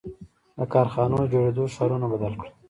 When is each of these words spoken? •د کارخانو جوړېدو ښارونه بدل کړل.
•د 0.57 0.59
کارخانو 0.73 1.29
جوړېدو 1.31 1.63
ښارونه 1.75 2.05
بدل 2.13 2.33
کړل. 2.39 2.51